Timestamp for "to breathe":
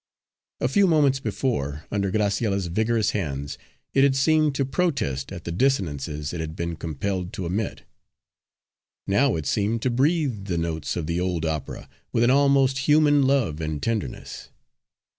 9.83-10.45